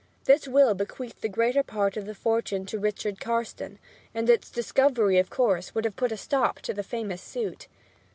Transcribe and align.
This 0.23 0.47
will 0.47 0.73
bequeathed 0.73 1.21
the 1.21 1.29
greater 1.29 1.61
part 1.61 1.95
of 1.95 2.07
the 2.07 2.15
fortune 2.15 2.65
to 2.65 2.79
Richard 2.79 3.19
Carstone, 3.19 3.77
and 4.15 4.27
its 4.31 4.49
discovery, 4.49 5.19
of 5.19 5.29
course, 5.29 5.75
would 5.75 5.85
have 5.85 5.95
put 5.95 6.11
a 6.11 6.17
stop 6.17 6.59
to 6.61 6.73
the 6.73 6.81
famous 6.81 7.21
suit. 7.21 7.67